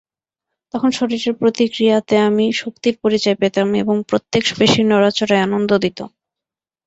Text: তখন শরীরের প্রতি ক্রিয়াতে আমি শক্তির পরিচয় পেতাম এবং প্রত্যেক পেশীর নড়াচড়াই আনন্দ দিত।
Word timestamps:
তখন 0.73 0.89
শরীরের 0.91 1.33
প্রতি 1.39 1.65
ক্রিয়াতে 1.73 2.15
আমি 2.27 2.45
শক্তির 2.61 2.95
পরিচয় 3.03 3.37
পেতাম 3.41 3.67
এবং 3.81 3.95
প্রত্যেক 4.09 4.43
পেশীর 4.57 4.85
নড়াচড়াই 4.91 5.41
আনন্দ 5.41 5.71
দিত। 5.83 5.99